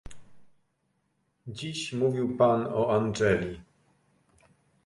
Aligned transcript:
Dziś 1.47 1.93
mówił 1.93 2.37
pan 2.37 2.67
o 2.73 2.95
Angeli 2.95 3.61